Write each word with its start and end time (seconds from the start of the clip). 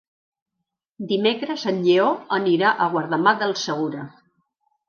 Dimecres 1.11 1.67
en 1.71 1.83
Lleó 1.89 2.07
anirà 2.39 2.73
a 2.87 2.91
Guardamar 2.97 3.37
del 3.43 3.55
Segura. 3.69 4.09